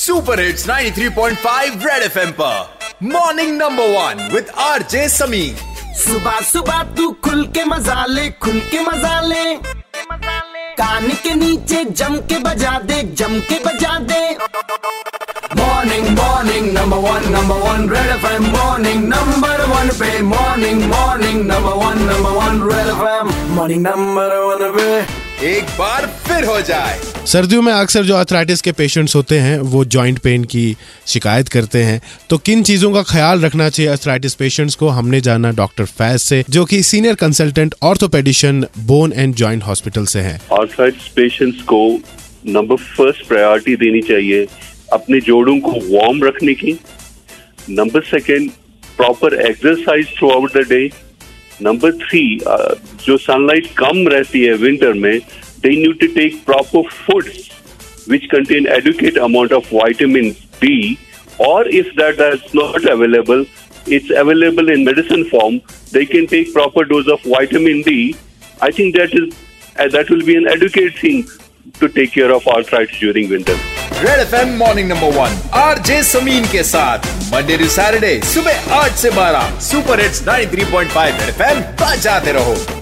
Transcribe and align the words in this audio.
Super 0.00 0.40
hits 0.40 0.66
93.5 0.68 1.82
red 1.86 2.02
FM 2.02 2.30
पर। 2.40 3.04
Morning 3.04 3.56
number 3.56 3.88
one 3.90 4.28
with 4.32 4.46
RJ 4.58 5.08
Sameer 5.08 5.56
सुबह 5.96 6.40
सुबह 6.42 6.82
तू 6.96 7.10
खुल 7.24 7.44
के 7.56 7.64
मज़ा 7.64 8.04
ले, 8.06 8.28
खुल 8.42 8.60
के 8.70 8.80
मज़ा 8.80 9.20
ले। 9.20 9.44
कान 10.80 11.08
के 11.22 11.34
नीचे 11.34 11.84
जम 11.84 12.16
के 12.30 12.38
बजा 12.38 12.78
दे, 12.80 13.02
जम 13.14 13.38
के 13.50 13.58
बजा 13.66 13.98
दे। 14.08 14.22
Morning 15.60 16.08
morning 16.18 16.72
number 16.72 17.08
one 17.08 17.32
number 17.32 17.68
one 17.68 17.88
red 17.90 18.16
FM 18.16 18.50
morning 18.56 19.08
number 19.08 19.64
one 19.68 19.96
पे 20.00 20.20
morning 20.34 20.84
morning 20.92 21.46
number 21.46 21.84
one 21.84 22.04
number 22.10 22.30
one 22.40 22.68
red 22.72 22.94
FM 22.96 23.54
morning 23.56 23.86
number 23.86 24.38
one 24.38 24.70
पे। 24.78 25.19
एक 25.44 25.64
बार 25.78 26.06
फिर 26.26 26.44
हो 26.44 26.60
जाए। 26.60 26.98
सर्दियों 27.26 27.60
में 27.62 27.72
अक्सर 27.72 28.02
जो 28.04 28.14
अर्थराइटिस 28.14 28.62
के 28.62 28.72
पेशेंट्स 28.72 29.14
होते 29.16 29.38
हैं 29.38 29.58
वो 29.58 29.84
जॉइंट 29.84 30.18
पेन 30.18 30.44
की 30.44 30.76
शिकायत 31.06 31.48
करते 31.48 31.82
हैं। 31.82 32.00
तो 32.30 32.38
किन 32.38 32.62
चीज़ों 32.62 32.92
का 32.92 33.02
ख्याल 33.02 33.40
रखना 33.40 33.68
चाहिए 33.68 33.90
अर्थराइटिस 33.92 34.34
पेशेंट्स 34.34 34.74
को 34.74 34.88
हमने 34.88 35.20
जाना 35.20 35.50
डॉक्टर 35.52 35.84
फैज 35.84 36.20
से 36.20 36.42
जो 36.50 36.64
कि 36.64 36.82
senior 36.82 37.14
consultant 37.14 37.74
orthopedician 37.82 38.64
bone 38.78 39.12
and 39.12 39.34
joint 39.34 39.62
hospital 39.62 40.04
से 40.04 40.20
हैं। 40.20 40.40
आर्थराइटिस 40.52 41.08
पेशेंट्स 41.08 41.62
को 41.62 41.82
नंबर 42.48 42.76
फ़र्स्ट 42.76 43.26
प्रायोरिटी 43.28 43.76
देनी 43.76 44.02
चाहिए 44.02 44.46
अपने 44.92 45.20
जोड़ों 45.20 45.58
को 45.60 45.72
वार्म 45.90 46.24
रखने 46.24 46.54
की। 46.54 46.78
Number 47.70 48.00
second 48.06 48.50
proper 48.96 49.40
exercise 49.40 50.16
throughout 50.30 50.56
the 50.56 50.66
day 50.68 50.90
number 51.62 51.92
three 51.98 52.22
जो 53.04 53.16
सनलाइट 53.18 53.66
कम 53.78 54.06
रहती 54.08 54.42
है 54.42 54.54
विंटर 54.56 54.92
में 54.94 55.18
they 55.62 55.70
need 55.76 55.92
to 55.92 56.06
take 56.14 56.36
proper 56.46 56.88
food 56.96 57.28
which 58.08 58.24
contain 58.26 58.66
adequate 58.76 59.18
amount 59.20 59.52
of 59.52 59.74
vitamin 59.74 60.30
B 60.62 60.96
और 61.40 61.68
if 61.74 61.86
that 61.96 62.16
that 62.18 62.54
not 62.56 62.86
available 62.88 63.44
it's 63.88 64.10
available 64.18 64.72
in 64.72 64.84
medicine 64.86 65.22
form 65.30 65.56
they 65.92 66.04
can 66.06 66.26
take 66.26 66.52
proper 66.52 66.88
dose 66.88 67.08
of 67.08 67.28
vitamin 67.28 67.80
D 67.82 68.14
I 68.62 68.78
think 68.78 68.96
that 68.96 69.14
is 69.14 69.92
that 69.92 70.10
will 70.10 70.22
be 70.22 70.34
an 70.34 70.48
adequate 70.48 71.02
thing 71.02 71.22
to 71.80 71.86
take 71.88 72.10
care 72.10 72.30
of 72.30 72.48
our 72.50 72.86
during 72.98 73.30
winter 73.30 73.79
red 74.00 74.20
FM 74.20 74.56
morning 74.56 74.88
number 74.88 75.06
one 75.06 75.36
R 75.54 75.78
J 75.78 76.02
Sameer 76.02 76.44
के 76.44 76.62
साथ. 76.62 76.98
Monday 77.32 77.56
to 77.58 77.68
Saturday 77.68 78.20
सुबह 78.24 78.74
आठ 78.74 78.92
से 78.92 79.10
बारह. 79.10 79.58
Super 79.60 80.00
hits 80.00 80.22
93.5 80.22 81.20
red 81.20 81.28
FM 81.28 81.60
बजाते 81.80 82.32
रहो. 82.32 82.79